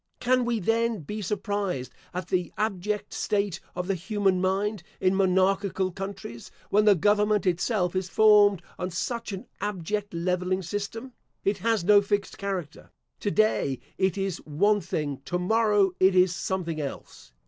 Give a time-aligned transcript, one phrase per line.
[0.19, 5.91] Can we then be surprised at the abject state of the human mind in monarchical
[5.91, 11.13] countries, when the government itself is formed on such an abject levelling system?
[11.43, 12.89] It has no fixed character.
[13.19, 17.31] To day it is one thing; to morrow it is something else.